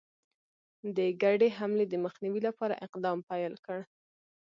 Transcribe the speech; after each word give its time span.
د 0.97 0.99
ګډي 1.21 1.49
حملې 1.57 1.85
د 1.89 1.95
مخنیوي 2.05 2.41
لپاره 2.47 2.81
اقدام 2.85 3.17
پیل 3.29 3.53
کړ. 3.65 3.79